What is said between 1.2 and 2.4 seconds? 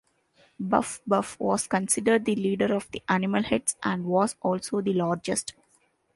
was considered the